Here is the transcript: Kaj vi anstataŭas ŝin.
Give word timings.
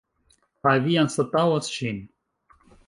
Kaj 0.63 0.73
vi 0.87 0.97
anstataŭas 1.03 1.73
ŝin. 1.77 2.05